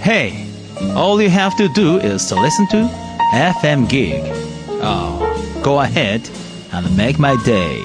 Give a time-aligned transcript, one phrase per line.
[0.00, 0.46] Hey,
[0.94, 2.88] all you have to do is to listen to
[3.32, 4.22] FM Gig.
[4.82, 6.28] Oh, go ahead
[6.72, 7.82] and make my day.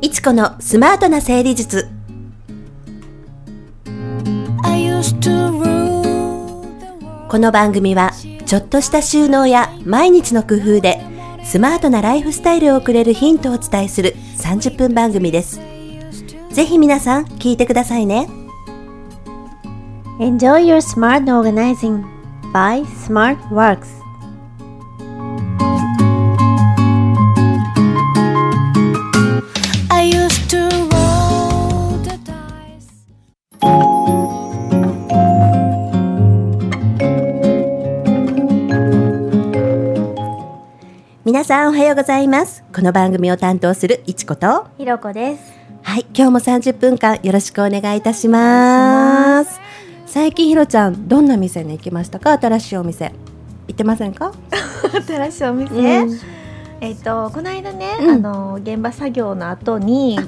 [0.00, 1.88] いちこのスマートな整理術.
[7.28, 8.12] この番組は
[8.46, 11.00] ちょっとした収納や毎日の工夫で
[11.44, 15.60] スマートなライフスタイルをくれるヒントをお伝えする30分番組です
[16.50, 18.28] ぜひ皆さん聞いてくださいね
[20.18, 22.02] Enjoy your smart organizing
[22.52, 23.95] by SmartWorks.
[41.46, 42.64] さんおはようございます。
[42.74, 44.66] この番組を担当するいちこと。
[44.78, 45.52] ひろこです。
[45.84, 49.60] はい今日も30分間よろしくお願いいたします。
[50.06, 52.36] 最近ひろちゃんどんな店に行きましたか？
[52.36, 53.12] 新しいお店。
[53.68, 54.32] 行ってませんか？
[55.06, 56.18] 新しいお店、うん。
[56.80, 58.10] えっ、とこの間ね、うん。
[58.10, 60.18] あの現場作業の後に、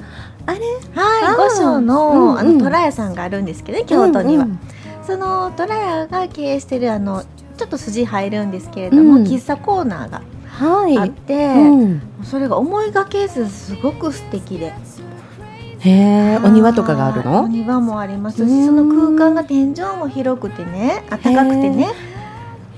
[0.45, 0.59] あれ？
[0.95, 2.39] はい、五所の、うんうん。
[2.39, 4.45] あの虎屋さんがあるんですけどね、京都には。
[4.45, 4.59] うんうん
[5.05, 7.23] その虎屋が経営してるあの
[7.57, 9.23] ちょっと筋入るんですけれども、うん。
[9.23, 12.01] 喫茶コーナーがはいあって、うん。
[12.23, 14.73] それが思いがけずすごく素敵で。
[15.79, 18.65] へえお庭とかがあるはいおの庭もありますしうん。
[18.65, 21.87] その空間が天井も広くてね暖かくてね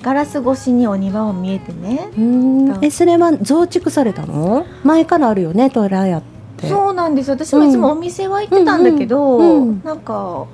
[0.03, 2.09] ガラス越しにお庭を見えてね。
[2.17, 2.79] うん。
[2.83, 4.65] えそれは増築されたの？
[4.83, 6.21] 前からあるよねトラヤっ
[6.57, 6.67] て。
[6.67, 7.31] そうなんです。
[7.31, 9.81] 私もいつもお店は行ってたんだけど、うんうんうん。
[9.83, 10.45] なんか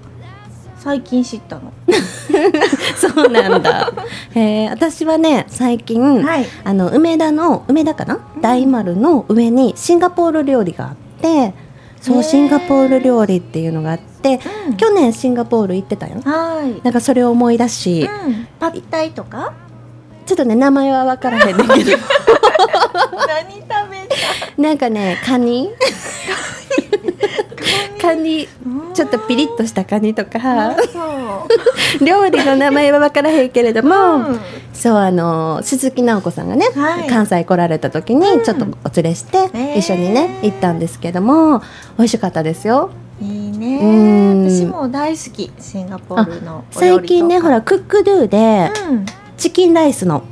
[0.80, 1.73] 最近知ったの、
[2.95, 3.92] そうなんだ。
[4.36, 6.45] へえ私はね最近、はい。
[6.64, 11.53] あの梅田の梅田かな、大丸の上にシンガポール料理があって
[12.00, 14.39] そうシンガポール料理っていうのがあって
[14.70, 14.77] うん。
[14.77, 16.21] 去年シンガポール行ってたよ。
[16.23, 19.54] はい、なんかそれを思い出し、うん、パッタイとか？
[20.26, 21.98] ちょっとね名前は分からへんねんけど。
[23.27, 24.08] 何食べ
[24.55, 24.61] た？
[24.61, 25.70] なんかねカニ
[28.02, 28.48] カニ
[28.94, 30.76] ちょっとピリッとしたカニとか。
[32.02, 34.40] 料理の名前は分からへんけれども、うん。
[34.73, 37.10] そうあの鈴木直子さんがね、はい。
[37.10, 38.44] 関西来られた時にうん。
[38.44, 41.60] ちょっとお連れして一緒にね行ったんですけども
[41.98, 42.92] 美味しかったですよ。
[43.22, 43.80] いいね。
[43.82, 43.86] う
[44.45, 44.50] ん。
[44.50, 46.80] 私も大好きシンガポールのお料理とか。
[46.80, 49.06] 最近ねほらクックドゥでうん。
[49.38, 50.24] チキンライスの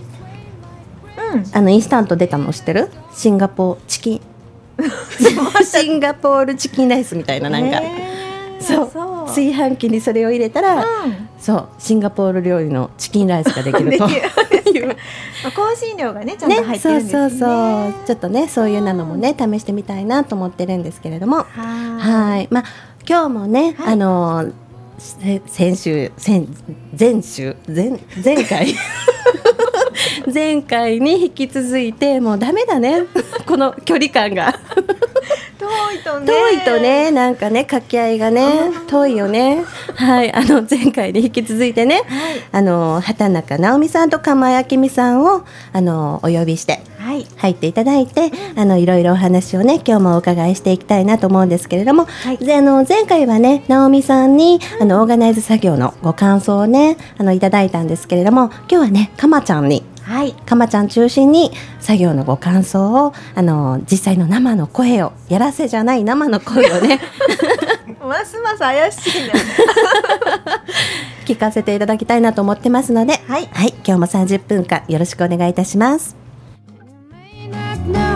[1.34, 1.46] うん。
[1.52, 2.92] あのインスタント出たの知ってる？
[3.13, 4.22] シンガポーチキン
[5.63, 8.62] シンガポールチキンライスみたいななんか、へー。
[8.62, 8.90] そう。
[8.91, 9.28] そう。
[9.28, 10.84] 炊飯器にそれを入れたら、うん。
[11.40, 14.08] そうシンガポール料理のチキンライスができると。
[15.56, 17.30] 香辛料がねちゃんと入ってそうるんですよね。
[17.30, 21.38] そうそうちょっとねそういうなのもね試してみたいなと思ってるんですけれども。
[21.38, 21.46] は
[22.00, 22.47] はい。
[22.50, 22.63] まあ
[23.07, 23.94] 今日もね、はい。
[23.94, 24.46] あの
[24.97, 26.47] 先週先
[26.97, 28.74] 前週前前回
[30.34, 33.03] 前回に引き続いてもうダメだね。
[33.46, 34.59] この距離感が。
[35.58, 36.25] 遠いとね。
[36.25, 39.63] 遠いとねなんかね掛け合いがね遠いよね。
[39.96, 42.06] はいあの前回に引き続いてねはい。
[42.52, 45.44] あの畑中直美さんと釜谷美さんを
[45.74, 47.25] あのお呼びしてはい。
[47.38, 52.38] 入っていただいて、あのいろいろお話をね今日もお伺いしていきたいなと思うんですけれども、はい。
[52.40, 60.33] であの前回はね直美さんに、あのオーガナイズ作業のご感想をねあのいただいたんですけれども今日はねかまちゃんにはい。
[60.33, 67.01] かまちゃん中心に作業のご感想をあの実際の生の声をやらせじゃない生の声をね。
[67.99, 69.33] ますます怪しいな
[71.25, 73.49] 聞かせていただきたいなと思ってますので、はい。
[73.51, 76.15] はい、今日も30分間よろしくお願いいたします。
[77.97, 78.15] Oh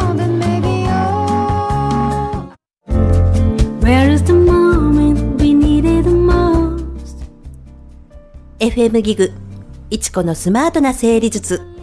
[8.60, 9.32] FM ギグ
[9.90, 11.79] いちこのスマートな整理術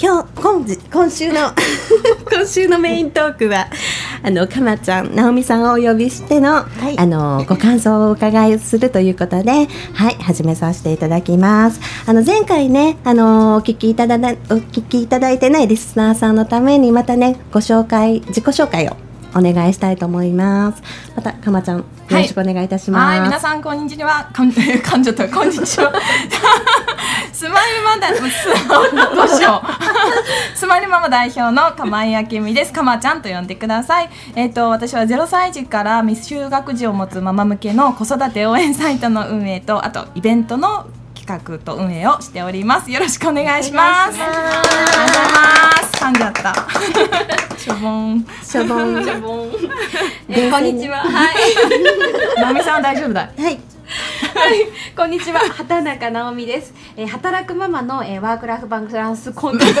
[0.00, 1.52] 今日今日今週の
[2.32, 3.68] 今週のメイントークは
[4.22, 11.80] あのかまちゃん直美さんをお呼びしての、いあのご感想をお伺いするということで、はい始めさせていただきます。
[12.06, 18.96] あの前回ねあのお聞きいただいお聞きいただいてないリスナーさんのためにまたねご紹介自己紹介を
[19.34, 20.82] お願いしたいと思います。
[21.16, 23.18] またかまちゃんよろしくお願いいたします。
[23.18, 24.28] はい、皆さんこんにちは。
[24.32, 25.28] かん噛んじゃった。
[25.28, 25.92] こんにちは。
[27.40, 28.20] スマイルマダス
[29.16, 29.66] どうしよう。
[30.54, 32.72] スマイルママ代表の釜井明美です。
[32.74, 34.10] かまちゃんと呼んでください。
[34.34, 40.84] えっ、と私は0歳児から未就学児を持つママ向けの子育て応援サイトの運営とあとイベントの
[41.14, 42.90] 企画と運営をしております。
[42.90, 44.18] よろしくお願いします。
[44.18, 44.60] お願いします。
[44.60, 48.98] ありがとうございます噛んじゃったしょぼんしょぼん。
[50.28, 50.98] えーこんにちは。
[50.98, 51.36] はい。
[52.38, 53.58] 直美さんは大丈夫だはい。
[54.96, 55.40] こんにちは。
[55.40, 56.72] 畑中直美です。
[56.96, 59.80] えー働くママの、えーワークライフバランスコントロール。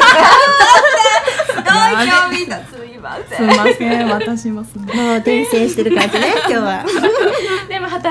[1.56, 2.60] ごい興味だ。
[2.66, 3.36] すみません。
[3.36, 6.84] すいません私もすみませんもう転生してる感じね、今日は。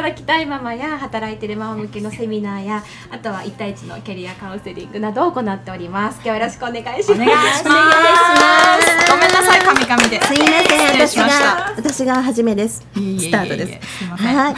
[0.10, 6.16] 働きたいママや働いてるママ向けのセミナーやあとは一対一のキャリアカウンセリングなどを行っております。
[6.16, 7.12] 今日はよろしくお願いします。
[7.14, 7.72] お願いしま
[8.82, 9.12] す。
[9.12, 9.60] ごめんなさい。
[9.62, 10.20] 神々で。
[10.22, 11.46] すすいません、失礼し私ました。
[11.46, 12.86] が、私が初めです。
[12.94, 14.06] スタートです。
[14.06, 14.56] はい、あの、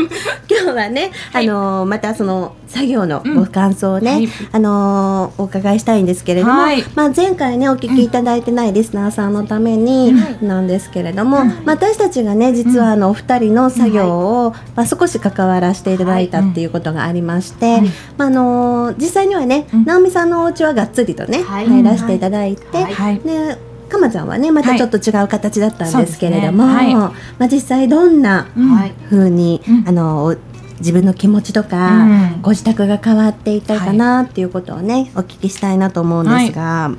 [0.48, 4.28] 今日はね、あの、またその作業のご感想をね、はい。
[4.52, 6.52] あの、お伺いしたいんですけれども。
[6.52, 6.84] はい。
[6.94, 11.44] まあ、前回ね、お聞きいただいてないリスナーさんのために、なんですけれども。
[11.44, 17.80] まあ、私たちがね、実はあの、お二人の作業を、まあ、少し関わらせていただいたっていうことがありまして。
[18.16, 21.66] まあ、あの、実際にはね、直美さんのお家はがっつりとね、はい。
[21.66, 22.84] 入らせていただいて。
[22.84, 23.18] はい。
[23.20, 23.58] で
[23.90, 26.86] かまちゃんはねまたちょっと違う形だったんですけれども、はい。
[26.86, 26.94] ね。
[26.94, 27.12] はい。
[27.38, 28.92] まあ、実際どんなはい。
[29.10, 29.84] 風に、うん。
[29.88, 30.36] あの
[30.78, 32.04] 自分の気持ちとか、う
[32.38, 32.38] ん。
[32.40, 36.92] ご自宅が変わっていったかなっていうことをね、お聞きしたいなと思うんですが、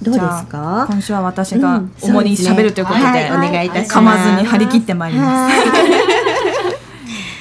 [0.00, 0.86] どうですか？
[0.88, 1.92] 今週は私がうん。
[2.00, 3.98] 主に喋るということで,、お願いいたします。
[3.98, 5.56] 噛まずに張り切ってまいります。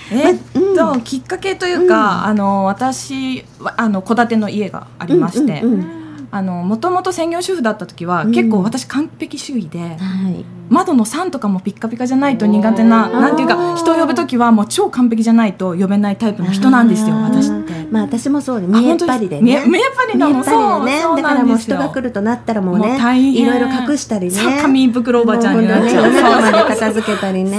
[0.10, 0.38] はいえっ
[0.75, 6.28] と、きっかけというか、あの私はあの戸建ての家がありまして、うんうんうん。
[6.31, 8.31] あのもともと専業主婦だった時は、うん。
[8.31, 9.96] 結構私完璧主義で、は
[10.30, 17.74] い窓の3とかもピッカピカじゃないと苦手ななんていうか人を呼ぶ時はもう超完璧じゃないと呼べないタイプの人なんですよ私って。
[17.92, 19.64] まあ私もそうであ見えっ本当ぱりでね。
[19.68, 20.44] 見えっぱりなの。
[20.44, 22.98] そうそうだからもう人が来るとなったらもうね
[23.32, 24.60] いろいろ隠したりね。
[24.62, 26.12] 紙袋おばちゃんになっちゃう。
[26.12, 27.54] ねまで片付けたりねし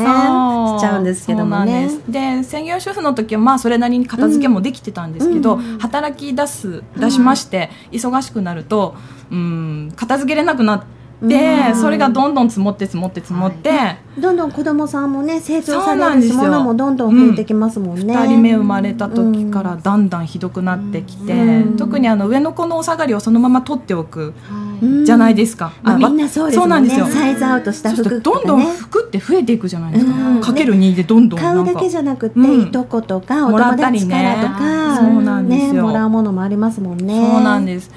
[0.81, 1.89] ちゃうんですけどもね。
[2.09, 8.95] で専業主婦の時はまあそれなりに片付けもできてたんですけど、働き出す出しまして、忙しくなると
[9.31, 13.71] うん片付けれなくなって、うんそれがどんどん積もって積もって積もって、
[14.19, 18.15] どんどん子供さんもね成長そされるしものもどんどん増えてきますもんね。
[18.15, 21.77] 2人目生まれた時からだんだんひどくなってきて、うん。
[21.77, 24.35] 特にあの上の子のお下がりをそのまま取っておく
[24.83, 25.05] うん。
[25.07, 25.73] じゃないですか。
[25.83, 26.61] まあ、あみんなそうですもね。
[26.61, 27.07] そうんなんですよ。
[27.07, 30.41] サイズアウトしたそうす服どんどんね服って増えていくじゃないですか、うん。
[30.43, 32.69] かける2でどんどん買うだけじゃゃなくて、うん。
[32.69, 34.07] いとことかおもら友ったりね。
[34.07, 35.73] 達からとかそうなんですよ。
[35.73, 37.33] ね、もらうものもありますもんね。
[37.33, 37.91] そうなんです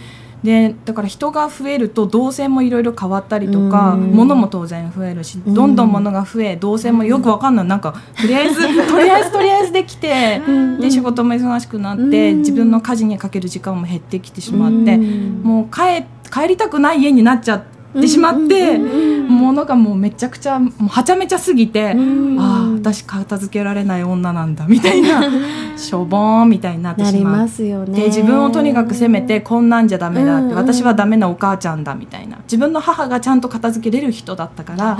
[0.43, 4.11] でだから人が増えると動線もいろいろ変わったりとか、うん。
[4.11, 5.53] 物も当然増えるしん。
[5.53, 7.67] どんどん物が増え動線もよくわかんない。
[7.67, 10.41] なんかとりあえず とりあえずとりあえずできて
[10.79, 12.39] で仕事も忙しくなってうん。
[12.39, 15.41] 自分の家事にかける時間も減ってきてしまってうん。
[15.43, 22.39] もう帰帰りたくない家になっちゃってしまって物がもうめちゃくちゃもうはちゃめちゃすぎてうん。
[22.39, 25.23] ああ私片付けられない女なんだみたいな。
[25.75, 27.39] しょぼーんみたいになってなりしまって。
[27.41, 27.99] ますよね。
[27.99, 30.55] で自分をとにかく責めてこんなんじゃダメだって、うんうん。
[30.55, 32.37] 私はダメなお母ちゃんだみたいな。
[32.43, 34.95] 自分の母がちゃんと片付けれる人だったから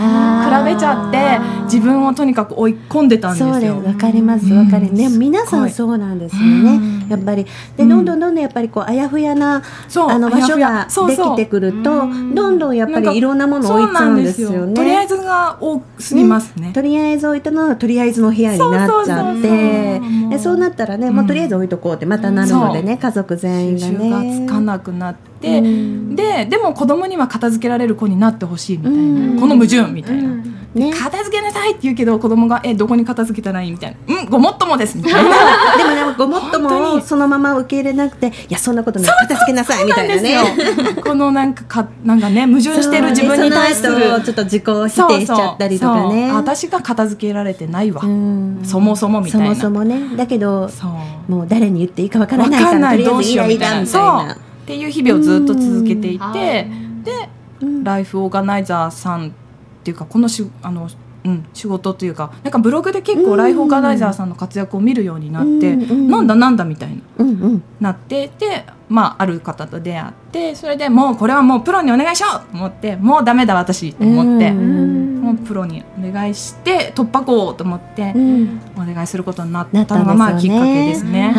[0.64, 3.54] 比べちゃって自分をとにかく追い込んでたんですよ。
[3.54, 3.74] そうです。
[3.88, 5.20] わかりますわかります、ねうん。
[5.20, 7.46] 皆さんそうなんですよね、うんやっぱり。
[7.78, 12.36] でどんどんどんどんやっぱりこうあやふやなあの場所ができてくるとうん。
[12.36, 14.66] どんどんやっぱりいろんなもの置いちゃうんですよ。
[14.66, 16.72] ねとりあえずが多すぎますね。
[16.74, 20.02] とりあえず置いたのはとりあえずの部屋になっちゃって。
[20.30, 26.16] でそうなったらね、もうとりあえず置いとこうってまたなるのでね、家族全員が収集がねつかなくなって、うん。
[26.16, 29.02] ででも子供には片付けられる子になってほしいみたいな、う
[29.36, 29.40] ん。
[29.40, 30.30] この矛盾みたいな、
[30.74, 30.94] ね。
[30.94, 34.16] 片付けなさいって言うけど子供がえどこに片付けたらいいみたいな。
[34.16, 34.98] うんごもっともです。
[35.00, 35.22] みたいな。
[35.78, 39.12] でもねごもっともをそのまま受け入れなくていやそんなことない。
[39.28, 40.38] 片付けなさいみたいなね。
[41.04, 44.00] このなんかかなんかね矛盾してる自分に対する。
[44.00, 46.02] ねちょっと自己否定しちゃったりとかね。
[46.02, 46.36] そうそう。
[46.36, 48.60] 私が片付けられてないわ、うん。
[48.64, 49.48] そもそもみたいな。
[49.48, 50.16] そもそもね。
[50.16, 51.32] だけどそう。
[51.32, 53.86] もう誰に言っていいかわからわないかからんないどうしようみたいな。
[53.86, 54.32] そう。
[54.32, 54.36] っ
[54.66, 57.04] ていう日々をずっと続けていて、うん。
[57.04, 57.12] で
[57.62, 57.84] うん。
[57.84, 59.34] ライフオーガナイザーさん
[59.90, 60.88] っていうかこのしあの、
[61.26, 67.02] うん、仕事というかなんかブログで結構ライフオーガナイザーさんの活躍を見るようになって、うなんだなんだみたいな。
[67.18, 67.64] うんうん。
[67.80, 78.60] なってで、まあ、ある方と出会ってそれでもうこれはもうプロにお願いしようと思ってもうダメだ私と思って、うんもうプロにお願いして突破口と思ってうん。
[78.76, 81.34] お願いすることになったたのがまあきっかけですね。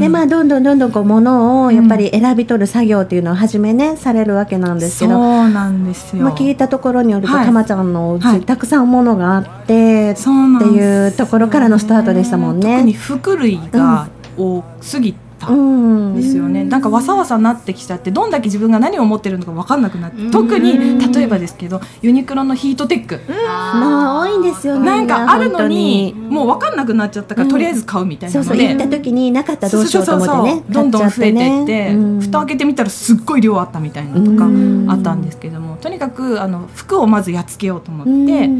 [0.00, 6.24] でまあどんどんどんどんこう物をやっぱり選び取る作業っていうのを初めねされるわけなんですけそうど、なんですよ。
[6.24, 7.46] まあ、聞いたところによると、はい。
[7.46, 8.40] たまちゃんのお家、はい。
[8.42, 10.20] たくさん物があってって
[10.64, 12.76] いうところからのスタートでしたもんね。
[12.76, 23.20] 特に服類が多すぎたたうんですよね、なんかわさわさなってきちゃってどんだけ自分が何を思ってるのか分かんなくなって特に例えばですけどユニクロのヒートテック。
[23.28, 24.86] まあ多いんですよね。
[24.86, 27.50] なんかあるのに本もう分かんなくなっちゃったから、うん。
[27.50, 28.48] とりあえず買うみたいなので。
[28.48, 32.20] そう行った時になかったらどうしようと思ってねどんどん増えていって、うん。
[32.20, 38.50] 蓋開けてみたらすっごい量あったみたいなのとかうんあったんですけどもとにかくあの服をまずやっつけようと思って。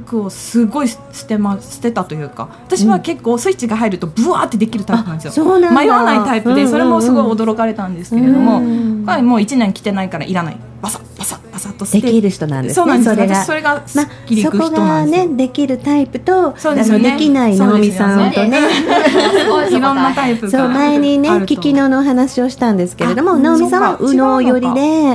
[0.00, 5.32] うん服をすごい捨て,、ま、捨てたというか私は結構スイッチが入るとブワーってできるタイプなんですよ。
[5.32, 5.80] そうなんだ。
[5.80, 9.04] 迷わないタイプでそれもすごい驚かれたんですけれども、うん。
[9.06, 10.56] これもう1年着てないからいらない。
[10.82, 13.10] バサッバサッバサッと捨てできる人なんですねそうなんです。
[13.14, 13.34] それが。
[13.34, 15.18] 私それがすっきりいく人ながんです。
[15.18, 17.12] よ、ねできるタイプとそうですよね。
[17.12, 18.60] できない直美さんとね。
[18.68, 25.14] すごいいろんなタイプがそう前にね聞きのの話をしたんですけれどもあ直美さんは右脳寄りで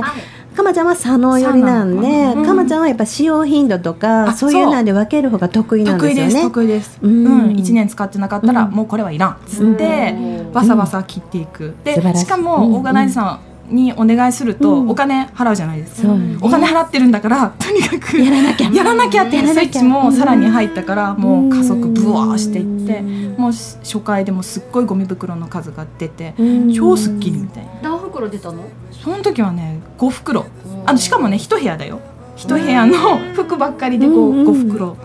[0.52, 2.34] かまちゃんは左脳寄りなんで左な。
[2.34, 6.48] のかまちゃんはやっぱ使用頻度とかあそういうので分ける方が得意なん得意ですですよね。
[6.48, 7.24] 得意です、ううん。
[7.24, 7.56] ん。
[7.56, 8.70] 1年使ってなかったら、うん。
[8.72, 9.30] もうこれはいらん。
[9.32, 10.14] っつって、
[10.52, 12.74] バサバサ切っていく、でしかも、うん。
[12.76, 14.90] オーガナイザーさんにお願いすると、うん。
[14.90, 16.18] お金払うじゃないですか、そう。
[16.42, 18.70] お金払ってるんだからとにかくやらなきゃ。
[18.70, 23.00] やらなきゃっていうスイッチもさらに入ったから、もう加速うんブワーしていって、
[23.40, 26.72] もう初回でもすっごいゴミ袋の数が出て、うん。
[26.72, 27.90] 超すっきりみたいな。
[27.90, 28.64] 何袋出たの？
[28.90, 30.46] その時はね5袋。
[30.86, 32.00] あのしかもね一部屋だよ。
[32.36, 34.96] 一部屋の服ばっかりでこううん5袋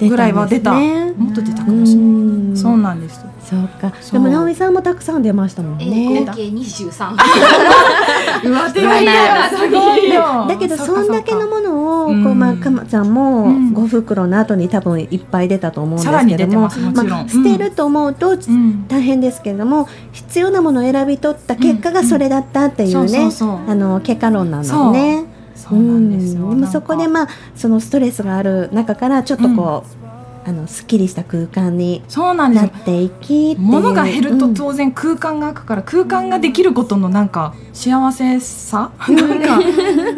[0.00, 2.20] ぐらいは出た、ねもっと出たかもしれない、う
[2.52, 3.92] んそうなんですそうか。
[4.00, 4.12] そう。
[4.12, 7.12] でも直美さんもたくさん出ましたもんえねー合計二十三。
[8.44, 9.06] うわ手がい
[9.50, 10.12] すごい。
[10.14, 13.74] よだけどそんだけのものをうんこうまあかまちゃんもうん。
[13.74, 17.08] 5袋の後に多分いっぱい出たと思うんですさらにけどもますもちろん。
[17.08, 18.86] まあ捨てると思うとうん。
[18.88, 23.58] 大変ですけれども必要なものを選び取った結果がそれだったっていうそうそうねそう。
[23.68, 25.33] あの結果論なのね。
[25.54, 26.60] そうなんですよ、うん。
[26.60, 34.54] でもそこであまあそのストレスがある中からちょっとこう、あのすっきりした空間にそうなっていき物が減るとうん。
[34.54, 38.90] 当然空間が空くから空間ができることのなんか幸せさ？
[39.08, 39.60] なんか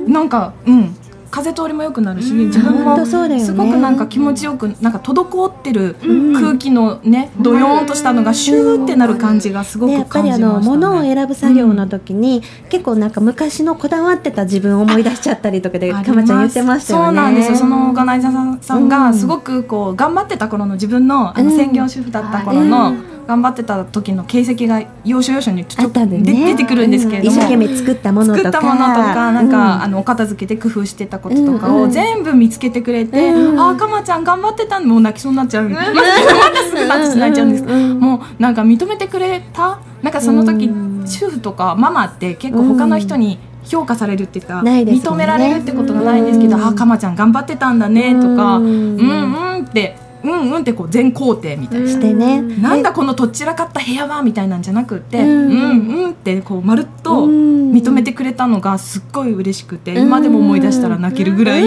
[0.08, 0.96] なんかうん
[1.36, 6.34] 風通りも良くなるし自分もすごくなんか気持ちよくなんか滞ってるうん。
[6.34, 11.14] 空気のねドヨーンとしたのがシューってなる感じがすごね、やくっぱりあ感じましたの物をね。
[11.14, 17.06] 選ぶ作業の時に、結構なんか昔のこだわってた自分を思い出しちゃったりとかでありかまちゃん言ってましたよね。
[17.06, 17.58] そうなんですよ。
[17.58, 18.88] そのオーガナイザーさんうん。
[18.88, 21.56] がすごくこう頑張ってた頃の自分のあのうん。
[21.56, 22.94] 専業主婦だった頃の
[23.26, 26.18] 頑張ってた時の形跡が要所要所にちょっとね。
[26.18, 28.38] 出てくるんですけれども一生懸命作ったものとか。
[28.38, 36.02] 作ったものとかなんか、うんあのお片付けて工夫してたこととかうんうんを全部見つけてくれて、うんああかまちゃん頑張ってたんもう泣きそうになっちゃう、またま
[36.50, 39.80] たすぐ私泣いちゃうんです、うんうんもうなんか認めてくれた？
[40.02, 41.06] なんかその時、うん。
[41.06, 44.82] 主婦とかママって結構他の人に評価されるっていうか、ね。
[44.82, 46.62] 認められるってことがないんですけど、うん。
[46.62, 51.88] ああかまちゃん頑張ってたんだねとか、ううんん、うんってうんうんってこう全肯定みたいな。
[51.88, 52.42] してね。
[52.42, 61.62] なんだこのとっちらかった部屋はみたいなんじゃなくって、ううんん、うんってこうまるっと認めてくれたのがすっごい嬉しくて、今でも思い出したら泣けるぐらい、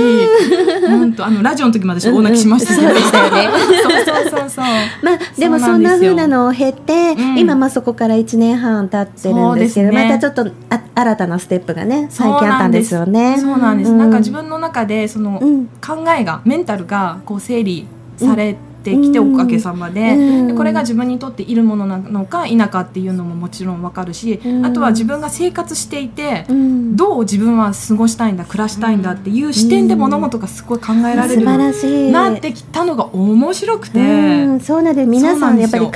[0.88, 2.94] 本当あのラジオの時まで大泣きしましたけど、うん。
[2.94, 4.50] う んそうそうそうそう。
[4.50, 4.65] そう。
[5.03, 13.38] まあでもそんな風なのを経て、うん今まあそこから1年半経ってるんですけどまたちょっとあ新たなステップがね最近あったんですよね。
[13.39, 13.91] そうなんです。
[13.91, 15.68] うんなんか自分の中でそのうん。
[15.86, 17.86] 考えがメンタルがこう整理
[18.19, 24.65] されてきてうんおかげさまで、うんでこれが自分にとっているものなのか否かっていうのももちろんわかるし、うん。
[24.65, 26.45] あとは自分が生活していて。
[26.49, 26.95] うん。
[26.95, 32.11] どう自分は過ごしたいんだ暮らしたいんだっていう視点で物事がすごい考えられ素る晴らしい。
[32.11, 35.91] なってきたのが面白くて、うん、そうなんです皆さんやっぱり考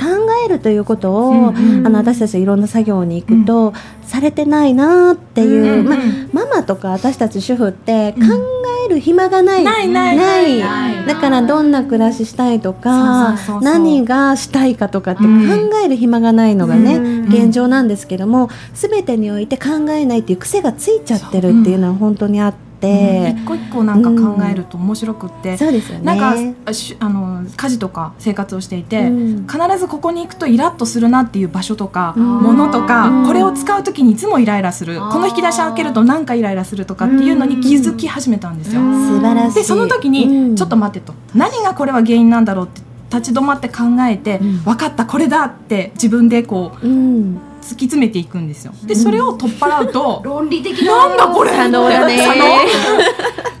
[0.46, 5.98] えるということを、あの私たちいろんな作業に行くと、されてないなっていう、まあ、
[6.32, 15.70] ママとか私たち主婦って考える暇がない、ないないだからどんな暮らししたいとか何がしたいかとかって考うん。
[15.84, 17.28] える暇がないのがね、うん。
[17.28, 26.04] 現状なんですけども全てにおいて考えないっていう癖がついちゃってるっていうのは本当にあって、一個一個なんか考えると面白くって、そうですよね。
[26.04, 26.34] なんか
[27.00, 29.10] あの家事とか生活をしていて、う
[29.42, 29.46] ん。
[29.46, 32.38] 必ずここに行くとイラッとするなっていう場所とか、うん。
[32.42, 33.26] ものとか、うん。
[33.26, 38.80] これを使う時にいつもイライラする、この引き出し開けるとなんかイライラするとかっていうのに気づき始めたんですよ。
[38.80, 39.54] 素晴らしい。
[39.56, 40.56] でその時に、うん。
[40.56, 41.14] ちょっと待ってと。
[41.34, 42.82] 何がこれは原因なんだろうって
[43.14, 44.58] 立ち止まって考えて、うん。
[44.64, 48.72] 分かったこれだって自分でこううん、突き詰めていくんですよ。
[48.84, 51.08] でそれを取っ払うと、 論理的な。
[51.08, 51.50] なんだこれ。
[51.50, 52.18] 可能だね。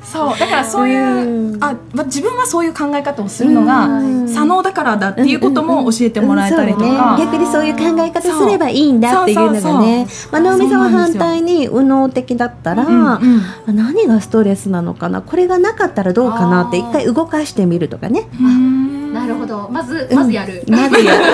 [0.04, 0.38] そう。
[0.38, 1.64] だからそういう、うん。
[1.64, 4.28] あま自分はそういう考え方をするのが、うん。
[4.28, 10.06] 左脳だからだっていうことも教えてもらえたりとか、うんそうだね、逆にそういう考え方すればいいんだっていうのがね。
[10.30, 15.22] まあ直美さんは反対に右脳的だったら、うんうんあ何がストレスなのかな。
[15.22, 18.93] これがなかったらどうかなって一回動かしてみるとかね、うん
[19.26, 19.68] ななるほど。
[19.70, 21.24] まずまずやる、まずやる。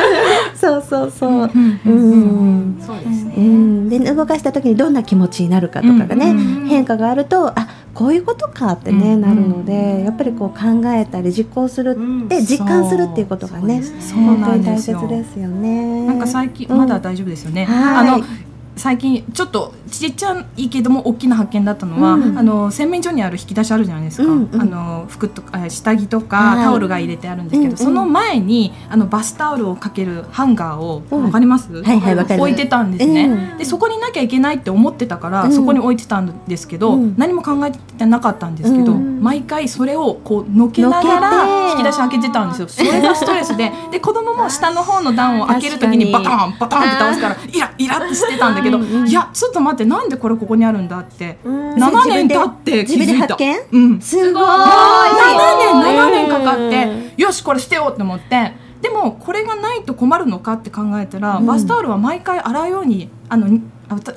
[0.54, 1.30] そうそうそう。
[1.30, 14.18] うんうんそうですね、うん、で動かした時にどんな気持ちになるかとかがね、うん変化があるとあこういうことかってね、うんなるのでやっぱりこう考えたり実行するって実感するっていうことがね、そう。
[14.20, 15.00] 本当に大なんですよ。
[15.00, 16.06] 切ですよね。
[16.06, 16.78] なんか最近、うん。
[16.78, 17.64] まだ大丈夫ですよね。
[17.64, 18.08] はい。
[18.08, 18.24] あの
[18.76, 22.38] 最近ちょっとちっちゃいけども大きな発見だったのは、うん。
[22.38, 24.60] あの洗面所にある引き出しあるじゃないですか、うんうん。
[24.60, 26.64] あの服とかあ下着とか、はい。
[26.64, 33.58] タオルが入れてあるんですけど、うんうんその前にあのバスタオルをかけるハンガーを、うかります、はいはいわかります置いてたんですね、うん。
[33.58, 35.52] でそこになきゃいけないって思ってたから、うん。
[35.52, 37.14] そこに置いてたんですけど、うん。
[37.16, 39.20] 何も考えてなかったんですけど、うん。
[39.22, 41.70] 毎回それをこうのけながらて。
[41.70, 42.68] 引き出し開けてたんですよ。
[42.68, 43.72] それがストレスで。
[43.90, 51.38] で子供も下の方の段を開ける時にバタンバタンって倒すからイライラってしてたんだけど、うんうんいやちょっと待ってなんでこれここにあるんだって。
[51.44, 51.74] うん。
[51.74, 53.06] 7年経って気づいた。
[53.06, 53.56] 自分で発見？
[53.72, 54.42] うん、すごい。
[54.44, 54.58] 7
[55.58, 58.52] 年7年かかってよしこれ捨てようって思って。
[58.80, 61.46] でもこれがないと困るのかって考えたら、うん。
[61.46, 63.46] バスタオルは毎回洗うようにあの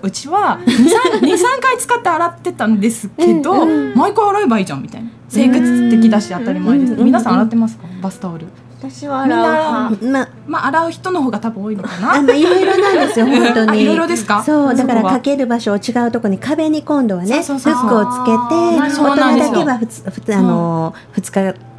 [0.02, 3.96] うちは23 回使って洗ってたんですけど、うんうん。
[3.96, 5.10] 毎回洗えばいいじゃんみたいな。
[5.32, 7.06] 清潔的だし当たり前です、うん。
[7.06, 7.88] 皆さん洗ってますか？
[8.02, 8.46] バスタオル
[8.90, 10.06] 私は洗う派。
[10.12, 12.14] まあまあ洗う人の方が多分多いのかな。
[12.16, 14.44] あのいろいろなんですよ 本当あにいろいろですか？
[14.44, 21.32] そうだからかける場所を違うところに壁に今度はねフックをつけて大人だけはふつふつあの2日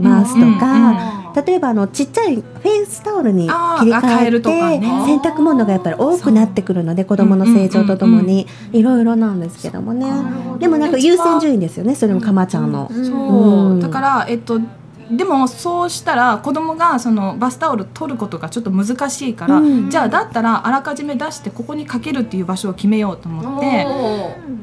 [0.03, 3.49] 回すとうんうんか例えばあのちっちゃいフェイスタオルに
[3.81, 4.81] 切り替えるとね。
[5.05, 8.47] 洗濯物がやっぱり多くなってくるので子供の成長とともに。
[8.73, 10.07] いろいろなんですけどもね。
[10.61, 12.89] でもなんか優先順位ですよねそれもかまちゃんの。
[12.89, 13.81] そう、うん。
[13.81, 14.61] だからえっと
[15.11, 19.91] でもそうしたら子供がそのバスタオル取ることがちょっと難しいから、うん。
[19.91, 23.87] じゃあだったらあらかじめ出してここにかけるっていう場所を決めようと思って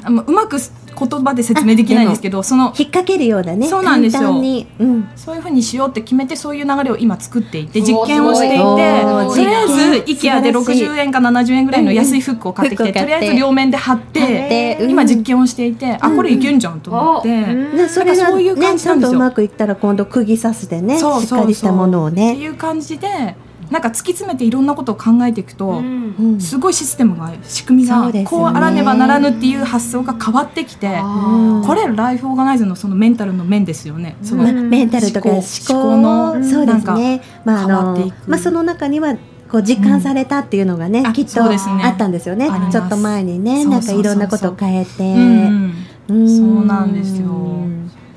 [0.06, 0.58] うまく
[0.98, 4.32] 言葉で説明できないんですけどその引っ掛けるようなねそうなんですよ。
[4.32, 9.74] うん、そういうふうにしようって決めてそういう流れを今作っていて実験をしていてとりあえず
[10.12, 17.32] IKEA で素晴らしい60円か70円ぐらいの安いフックを買ってきてうんとりあえず両面で貼って今実験をしていてあこれいけんじゃんと思って。
[17.32, 19.12] ね、それそういう感ねちゃんじなんですよ。
[19.12, 23.36] とうまくいったら今度釘刺すでねしっかりしたものをってね、いう感じで
[23.72, 26.40] なんか突き詰めていろんなことを考えていくと、うん。
[26.40, 34.18] すごいシステムが仕組みがこうあらねばならぬっていう発想が変わってきて、うんこれライフオーガナイズのそのメンタルの面ですよね。
[34.22, 37.22] そのまあメンタルとか思思考のそうですね。
[37.46, 38.30] まああ変わのっていく。
[38.30, 39.16] まあその中には
[39.50, 41.08] こう実感されたっていうのがね、うん。
[41.08, 42.50] あきっとあったんですよね。
[42.52, 42.78] あります。
[42.78, 44.04] ちょっと前にねそうなんかそうそう。
[44.04, 45.74] そういろんなことを変えて、うん。
[46.10, 46.38] うん。
[46.38, 47.30] そうなんですよ。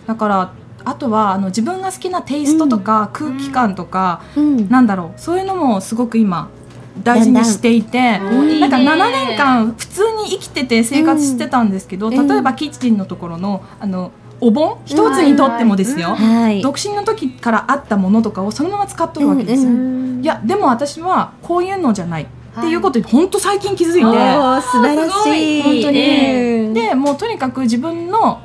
[0.07, 0.53] だから
[0.85, 4.69] あとはあの自分が好きなテイストとか空気感とか、うん。
[4.69, 5.21] なんだろう。
[5.21, 6.49] そういうのもすごく今
[7.03, 8.61] 大事にしていてん。
[8.61, 12.29] なんか7年間普通に生きてて生活してたんですけど、うん。
[12.29, 16.61] 例えばキッチンのところのあのお盆一つにとってもですよ、はい。
[16.61, 20.21] 独身の時からあったものとかをそのまま使っとるわけですよ、うん。
[20.23, 22.25] いやでも私はこういうのじゃない。
[22.25, 25.63] っていうことに本当最近気づいて、おー素晴らしい。
[25.63, 26.75] 本当に、うん。
[26.75, 28.43] でもうとにかく自分の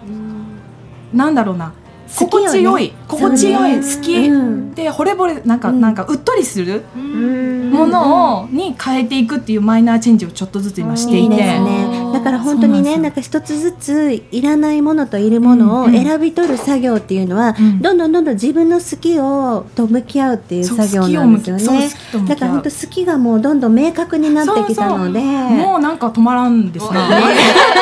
[1.13, 1.73] なんだろうな
[2.15, 2.93] 心地よい。
[3.07, 3.75] 心地よい。
[3.77, 5.81] 好き、うんで惚れ惚れなんか、うん。
[5.81, 11.19] なんかうっとりするものをに変えていくっていうマイナーチェンジをちょっとずつ今していて。
[11.21, 12.09] いいですね。
[12.13, 21.89] だから本当にねなんか一つずついらないものといるものを選び取る作業っていうのは、うんどんどんどんどん自分の好きをと向き合うっていう作業なんですよね。
[22.27, 25.19] だから本当好きがもうどんどん明確になってきたので。
[25.19, 26.99] もうなんか止まらんですね。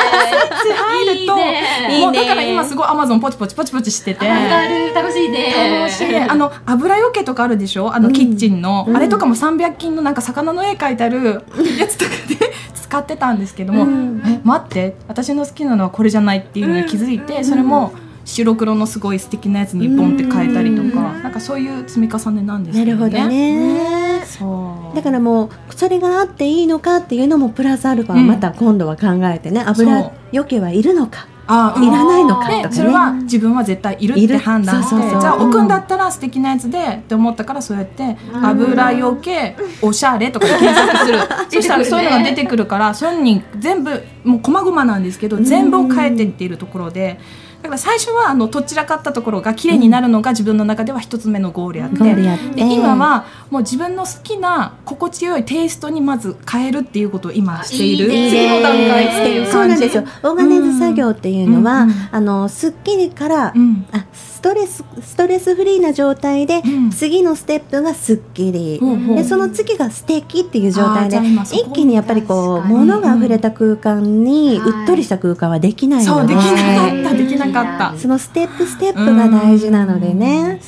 [0.74, 2.00] 入るといいね。
[2.02, 4.94] もうだから今すごいアマゾンポチポチポチポチしてて。
[4.94, 5.80] 楽しいね。
[5.82, 6.16] 楽しい。
[6.16, 7.94] あの油よけとかあるでしょ？
[7.94, 8.14] あのうん。
[8.14, 8.96] キッチンの、うん。
[8.96, 11.44] あれとかも300均のなんか魚の絵描いてある
[11.80, 14.22] やつとかで 使ってたんですけども、うん。
[14.26, 14.96] え待って。
[15.08, 17.92] 私の好きなのはこれじゃないっていうのに気づいて、それも
[18.26, 22.86] 白黒のすごい素敵なやつにボンって変えたりとか、なんかそういう積み重ねなんですね。
[22.86, 24.22] るほどね。
[24.26, 24.96] そう。
[24.96, 32.64] だからもうそれがあっていいのかっていうのもプラスアルファまた今度は考えてね、油よけはいるのかあいらないのかとかね。
[32.68, 41.20] でそれは自分は絶対いるって判断してじゃあ置くんだったら素敵なやつでって思ったからそうやって油よけおしゃれとかで検索する。
[41.50, 47.20] そしたらそういうのが出てくるからそういうのに全部もう細々なんですけど全部を変えてっているところで。
[47.20, 51.98] だから最初はあのどちらかったところが綺麗になるのが自分の中では一つ目のゴールやって。
[51.98, 58.08] で今はもう自分の好きな心地よいテイストにまず変えるっていうことを今している。
[58.08, 59.52] 次の段階っていう感じ。
[59.52, 60.04] そうなんですよ。
[60.24, 63.86] オーガナイズ作業っていうのは、あのすっきりから、うん。
[63.92, 66.90] あストレスストレスフリーな状態で、うん。
[66.90, 68.80] 次のステップがすっきり、
[69.16, 71.18] でその次が素敵っていう状態で
[71.52, 76.34] 一気にやっぱりこう物が溢れた空間に、はいうっとりした空間はできないので。
[76.34, 77.98] そうできなかったできなかった。
[77.98, 80.62] そのステップステップが大事なのでね。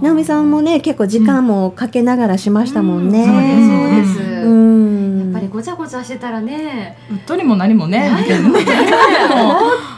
[0.00, 3.24] 直美さんもね結構時間もかけながらしましたもんね。
[3.26, 5.32] そうですそうです、うん。
[5.32, 6.98] やっぱりごちゃごちゃしてたらね。
[7.10, 8.24] うっとりも何もね本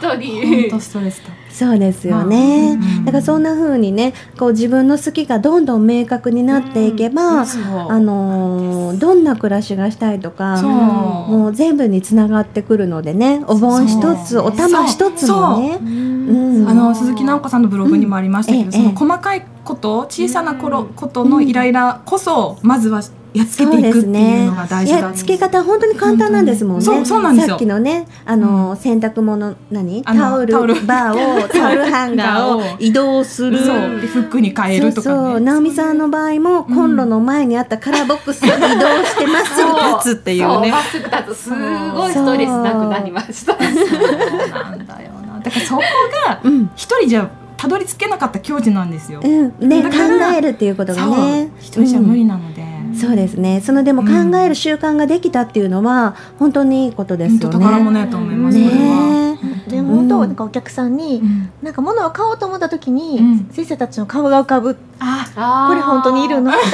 [0.01, 3.05] 当本に当ストレスだそうですよね、うん。
[3.05, 7.63] だからそんな風にねこう自分の好きがどんどん明確になっていけば、そう。
[7.89, 15.79] あのーどんな暮らしがしたいとかもう全部につながってくるのでねお盆一つお玉一つもね。
[15.81, 15.83] う。
[15.83, 16.67] ん。
[16.67, 18.71] あの鈴木直子さんのブログにもありましたけど、うん。
[18.71, 18.95] そのええ。
[18.95, 23.01] 細かいこと小さな頃ことのイライラこそまずは
[23.33, 26.85] やっつけていくっていうのが大事だやっつけ方本当に簡単なんですもんね。
[26.85, 27.49] そうそうなんですよ。
[27.49, 30.01] さっきのね、あの、洗濯物何？
[30.05, 30.85] あのタオルタオル。
[30.85, 33.59] バーをタオルハンガーを移動する。
[33.59, 34.01] そう。
[34.01, 35.15] でフックに変えるとかね。
[35.15, 35.41] そうそう。
[35.41, 40.71] 直美さんの場合もコンロの前にあったカラーボックスを移動してまっすぐ 立つっていうね。
[40.71, 40.79] ま。
[40.79, 41.35] っすぐ立つ。
[41.35, 43.53] すごいストレスなくなりました。
[43.53, 43.61] そう。
[44.51, 45.39] なんだよな。
[45.39, 45.81] だからそこ
[46.27, 49.89] がうん、一人じゃたどり着けなかった境地なんですよ、うん、ね考
[50.33, 51.51] えるっていうことがね。
[51.59, 52.68] 一人じゃ無理なので、うん
[52.99, 53.61] そうですね。
[53.61, 57.39] そのでも考える習慣ができたっていうのは本当にいいことですよね。
[57.43, 58.57] 本当宝物やと思います。
[58.57, 61.49] ねでも本当なんかお客さんに、うん。
[61.61, 63.49] なんか物を買おうと思った時に、うん。
[63.51, 64.77] 先生たちの顔が浮かぶ。
[64.99, 66.51] あこれ本当にいるの？
[66.51, 66.65] とか。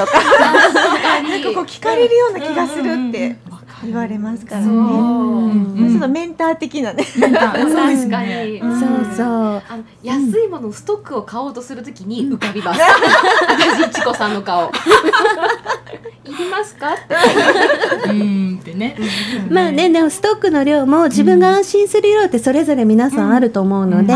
[1.22, 3.38] なんかこう聞かれるような気がするって
[3.86, 4.68] 言われますからね。
[4.68, 7.04] ちょっとメンター的なね。
[7.04, 7.34] 確
[8.10, 8.72] かねに、そう
[9.16, 9.28] そう。
[9.68, 12.82] あの安いもののストックを買おうとするときに浮かびます。
[13.48, 14.72] 私いちこさんの顔。
[16.26, 16.94] いりますか？
[16.94, 18.10] って。
[18.10, 18.98] うーんってね。
[19.50, 24.14] まあね、でもストックの量も自分が安心する量ってそれぞれ皆さんあると思うので、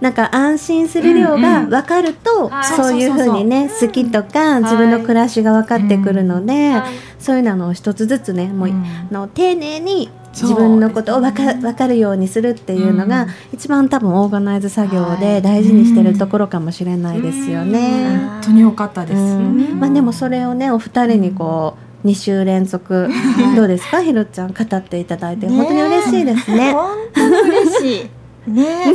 [0.00, 2.64] なんか安心する量が分かると、はい。
[2.64, 6.82] そういうふうにね、好きとか自分の暮らしが分かってくるので、はい
[7.18, 13.28] そういうのを一つずつね、もう、うんあの丁寧に自分のことを分か分かるようにするっていうのが、うん。
[13.54, 15.18] 一番多分オーガナイズ作業はい。
[15.18, 18.18] で大事にしてるところかもしれないですよね。
[18.34, 19.18] 本当に良かったです。
[19.18, 19.80] うん。
[19.80, 23.08] まあでもそれをねお二人にこう2週連続
[23.56, 24.02] どうですか？
[24.02, 25.46] ひろちゃん語っていただいて。
[25.46, 26.72] ね本当に嬉しいですね。
[26.72, 28.02] 本当に嬉し
[28.46, 28.50] い。
[28.50, 28.66] ね。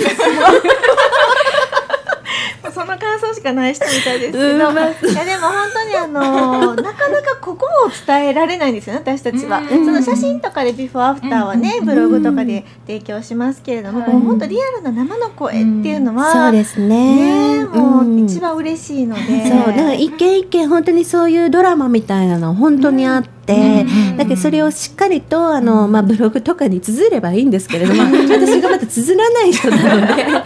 [2.72, 9.86] その感想しかない人みたいですけど、いやでも本当にあの なかなかここを伝えられないんですよね私たちは、うん。
[9.86, 17.60] その写真とかでビフォーアフターはね、ブログとかで提供しますけれども、はいもう本当リアルな生の声っていうのは、そうですね。
[17.60, 19.68] ねもんう一番嬉しいので、そう。
[19.68, 24.18] だから一件一件本当にそういうドラマみたいなの本当にあって、うん。
[24.18, 30.42] だけどそれをしっかりとあの、まあ、ブログとかに綴ればいいんですけれども、私がまた綴らない人なので あ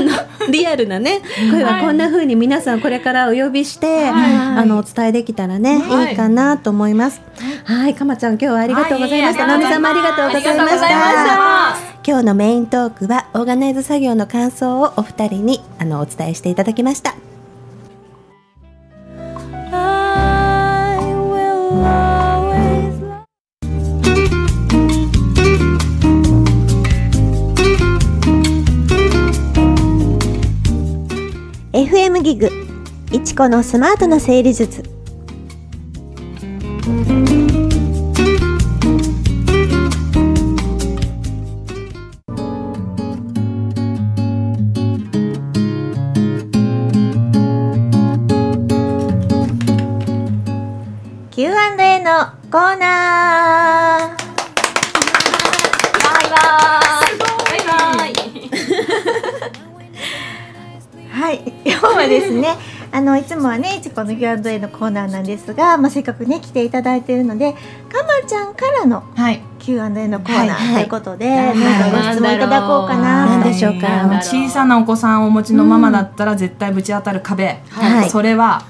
[0.00, 0.09] の
[0.52, 7.20] リアルなね声はこんな風に皆さんこれからお呼びして、あのお伝えできたらね、はいい、いかなと思います。
[7.64, 9.44] はい、かまちゃん今日はありがとうございました。
[9.44, 10.86] はいのみさんもありがとうございました
[11.76, 11.90] し。
[12.06, 17.14] 今日のメイントークはオーガナイズ作業の感想をお二人にあのお伝えしていただきました。
[31.80, 32.50] FM ギグ
[33.10, 34.82] いちこのスマートな整理術。
[51.30, 54.19] Q&A のコーナー。
[61.30, 62.56] はい、今日はですね、
[62.90, 67.58] あのいつもはね、いちこの Q&A のコーナーなんですが、まあせっかくね来ていただいているので、か
[68.02, 69.40] まちゃんからのはい。
[69.60, 70.66] Q&A のコーナー、はい。
[70.66, 70.74] はい。
[70.74, 71.56] ということで、はい。
[71.56, 73.26] なんかご質問いただこうかな。
[73.26, 74.02] なんでしょうか。
[74.02, 77.60] あの小さなお子さんをお持ちのママだったら絶対ぶち当たる壁。
[77.70, 78.10] はい。
[78.10, 78.62] それは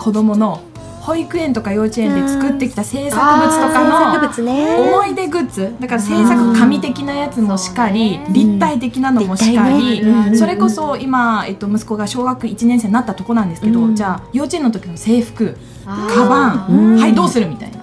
[0.00, 0.60] 子供の
[1.08, 4.98] 保育園とか幼稚園で作ってきた制作物と制かの。
[4.98, 5.74] 思い出グッズ。
[5.80, 10.02] だから制作紙的なやつもしかり立体的なのもしかり、
[10.36, 13.96] それこそ今、えっと、息子が小学1年生になったとこなんですけど、うん。
[13.96, 17.00] じゃあ幼稚園の時の制服カバン、うん。
[17.00, 17.78] はいどうするみたいな、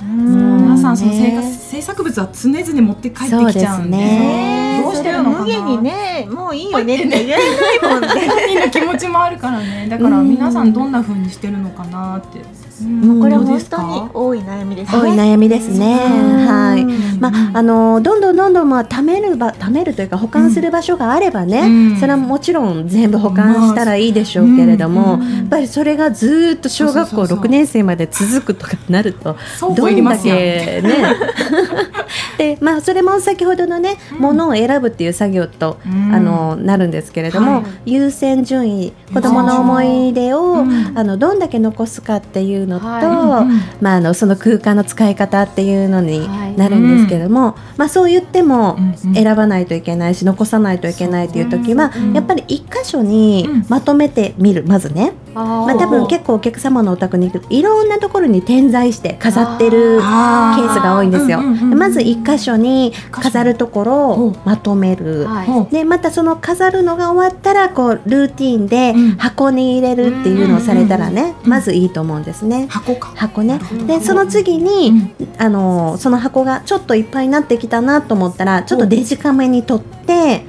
[0.00, 0.62] うん。
[0.62, 7.36] 皆さんその制ね作制作物は常々持って帰ってきちゃうんでそ無限にね、もういいよねって言え
[7.82, 8.28] ないもんね。
[8.28, 12.40] 本人の気持ちもあるからねだから皆さんどんな風にしてるのかなって、
[12.84, 14.98] んこれ本当に多い悩みですね。
[14.98, 15.98] 多い悩みですね。
[16.04, 16.84] うんはい。
[17.18, 30.82] まああのどんどんどんどんまあ貯めるば貯めるというか保管する場所があればね、うんそれはもちろん全部保管したらいいでしょうけれども、うんやっぱりそれがずーっと小学校そうそうそうそう6年生まで続くとかなるとどんだけね
[32.38, 36.14] でまあそれも先ほどのね、ものを選ぶっていう作業と、うん。
[36.14, 37.94] あのなるんですけれども、はい。
[37.94, 40.98] 優先順位子どもの思い出を、うん。
[40.98, 46.56] あのどんだけ残すかっていうのと、はうんまあ、あのその空間の使い方っていうのにはい。
[46.56, 48.78] なるんですけども、まあ、そう言っても
[49.14, 53.66] 選ばないといけないし残さないといけないっていう時は、うんやっぱり一箇所にうん。
[53.68, 60.66] まとめてみるまずね、あまあ、多分結構お客様のお宅に行くといろんなところに点在して飾ってるケあー。
[60.66, 61.40] ースが多いんですよ。
[61.40, 65.26] まず一箇所に飾るところをまとめる。
[65.70, 69.16] でまたその飾るのが終わったらこうルーティンでうん。
[69.16, 72.66] 箱に入れるっていうのをされたらね、まずいいと思うんですね。
[72.68, 73.12] 箱か。
[73.14, 73.60] 箱ね。
[73.86, 80.44] でその次に、あのその箱がちょっといっぱいになってきたなと思ったらちょっとデジカメに取って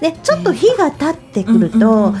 [0.00, 2.14] でちょっと火が立ってくると、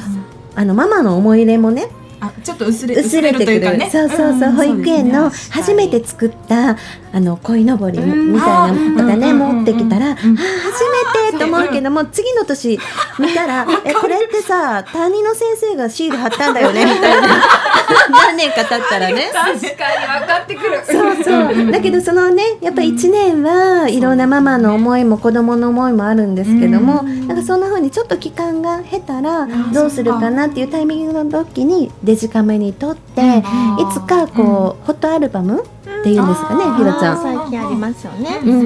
[0.54, 1.88] あのママの思い入れもね
[2.20, 3.78] あちょっと薄れ薄れてくる。
[3.78, 6.76] ねそうそうそう、保育園の初めて作った
[7.12, 12.78] あの鯉のぼりうんみたいなのとかね、持ってきたら、初めてと思うけども次の年
[13.18, 17.28] 見たらえこれってさ担任の先生がシール貼ったんだよねみたいな。
[18.10, 19.30] 何年か経ったらね。
[19.32, 20.80] 確かに分かってくる。
[20.84, 21.70] そうそう。
[21.70, 33.42] だけどそのねやっぱ1年はいろんなママの思いも子供の思いもあるんですけども、なんかそんな風にちょっと期間が経たらどうするかなっていうタイミングの時にデジカメに撮って、い
[33.92, 35.64] つかこう、フォトアルバム
[36.00, 37.22] っていうんですかね、ひろちゃん。
[37.22, 38.40] 最近ありますよね。
[38.42, 38.50] うん。
[38.50, 38.62] う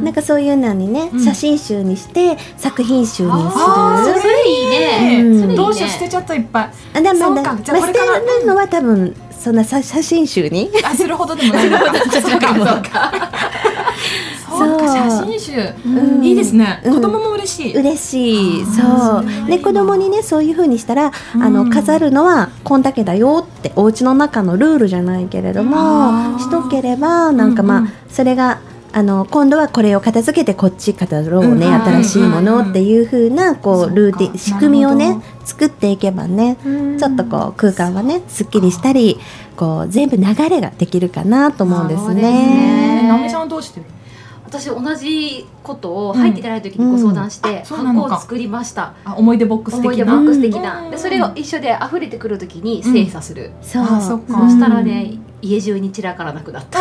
[0.00, 0.04] ん。
[0.04, 1.20] なんかそういうのにね、うん。
[1.24, 3.50] 写真集にして作品集にする。
[3.50, 5.56] それいいね、うん。
[5.56, 6.70] どうしよう捨てちゃったいっぱい。
[6.94, 7.80] あでもまあこれから。
[7.80, 7.98] まあ捨て
[8.40, 10.70] るのは多分そんなさ写真集に？
[10.84, 11.84] あするほどでもないのか。
[12.10, 12.72] そうかそうか。
[12.72, 13.47] そうか
[14.64, 15.52] 写真集。
[15.86, 16.80] うんいいですね。
[16.84, 16.94] うん。
[16.94, 17.76] 子供も嬉しい。
[17.76, 18.64] 嬉しい。
[18.80, 19.46] あそう。
[19.48, 26.38] で子供にねそういう風にしたら、あのうん飾るのはこんだけだよってお家の中のルールじゃないけれどあもー。
[26.38, 27.84] しとければなんかまあ、うん。
[27.84, 36.98] うんそれがあの今度はこれを片付けてこっち飾ろうね、うん新しいものっていう風なこそうルーティン仕組みをね作っていけばねうん。
[36.98, 39.18] ちょっとこう空間はねすっきりしたり
[39.56, 43.97] こう全部流れができるかなと思うんですそうですね。
[44.48, 47.80] 私同じことを入っていただいた時にご相談して、うん。
[47.80, 48.08] うなのか。
[48.08, 48.94] 箱を作りました。
[49.04, 50.90] あ思い出ボックス思い的な出ボックス的な、うん。
[50.90, 53.82] でそれを一緒で溢れてくる時に精査する、そう。
[53.84, 54.38] あそっか。
[54.40, 56.80] そしたらね、家中に散らからなくなった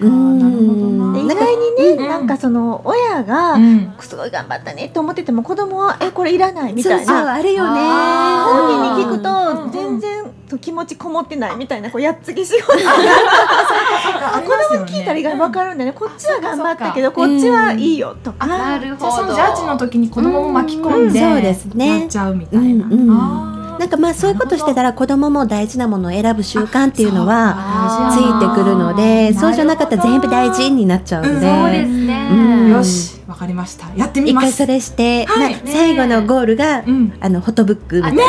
[0.00, 0.38] うん。
[0.38, 0.72] なるほど
[1.06, 1.12] な。
[1.12, 2.08] で意外にね、うん。
[2.08, 3.92] なんかその親が、うん。
[4.00, 7.24] すごい頑張ったねと思ってても子供はえこれいらないみたいそうそう。
[7.24, 7.80] なあるよね。
[7.80, 10.24] 本人に聞くうんと全然
[10.60, 15.64] 気持ちこもってないみたいなこうやっつけ仕事があ子供聞いたら分か。
[15.64, 15.98] るんだよね。
[15.98, 21.32] こっちは頑張ったけどこっちはいいよとか、なるじゃあそほどのジャッジの時に子供も巻き込んでうん。
[21.34, 22.00] そうですね。
[22.00, 22.86] やっちゃうみたいな。
[22.86, 23.10] うんうん。
[23.10, 32.70] あーなんかまあそういうことしてたら子供も大事なものを選ぶ習慣っていうのはあついてくるのでそうじゃなかったら全部大事になっちゃうんで、そうですね、うん。
[32.70, 33.94] よしわかりました。
[33.94, 34.46] やってみます。
[34.46, 35.54] 一回それして、はい。
[35.54, 37.12] まあ最後のゴールが、うん。
[37.20, 38.22] あのフォトブックみたいあな、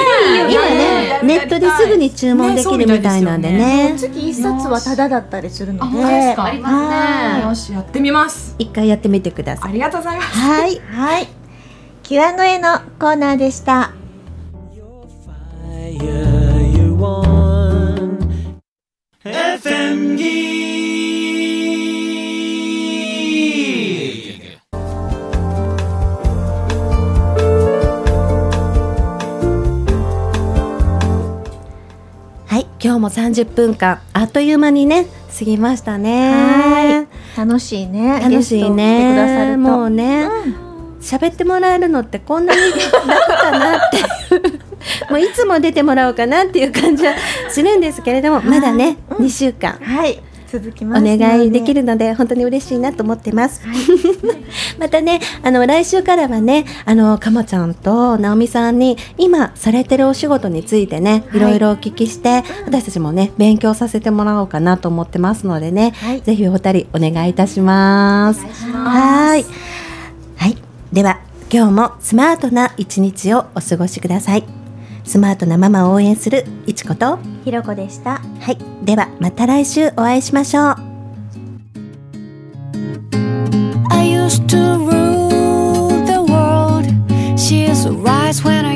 [0.47, 0.77] ね今ね。
[0.77, 3.95] ねネットですぐに注文できるみたいなんでね。
[3.97, 6.69] 月一冊はタダだったりするのあでありま
[7.37, 7.47] すね。
[7.47, 8.55] よしやってみます。
[8.59, 9.69] 一回やってみてください。
[9.69, 10.37] ありがとうございます。
[10.37, 11.27] はいはい。
[12.03, 13.93] Q&A のコーナーでした。
[15.97, 18.21] Fire you want.
[19.23, 20.39] FM Geek.
[32.45, 38.19] はい今日も30分間あっという間にね過ぎましたねはい楽しいね。
[38.19, 40.27] 楽しいねもうね
[40.99, 44.18] 喋、ってもらえるのってこんなに楽かなって
[45.09, 47.13] もういつも出てもらおうかなっていう感じは
[47.49, 51.17] するんですけれどもまだね、2週間はい、続きおますので。
[51.17, 53.61] 願いできるので本当に嬉しいなと思ってます。
[54.79, 61.39] またね、あの来週からはね、あのかまちゃんと直美さんに今されてるお仕事についてね、い。
[61.39, 66.21] ろいろお聞きして、私たちもね勉強させてもらおうかなと思ってますのでね、はい。
[66.21, 68.45] ぜひお二人お願いいたします。
[68.73, 69.45] はい、
[70.37, 70.57] はい、
[70.91, 71.19] では
[71.51, 74.58] 今日もスマートな一日をお過ごしください。
[75.03, 77.17] スマートなママを応援するいちこと。
[77.45, 78.21] ひろこでした。
[78.39, 80.75] はい、ではまた来週お会いしましょう。
[83.91, 86.87] I used to rule the world.
[87.35, 88.69] She's rise when